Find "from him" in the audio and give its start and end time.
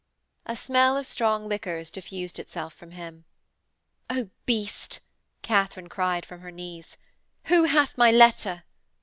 2.73-3.25